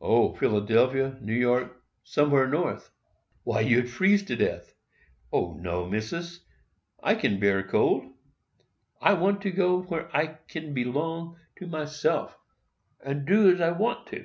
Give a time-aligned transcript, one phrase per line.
[0.00, 0.32] "O!
[0.36, 2.92] Philadelphia—New York—somewhere North."
[3.42, 4.72] "Why, you'd freeze to death."
[5.32, 6.38] "O, no, Missis!
[7.02, 8.04] I can bear cold.
[9.02, 12.38] I want to go where I can belong to myself,
[13.04, 14.24] and do as I want to."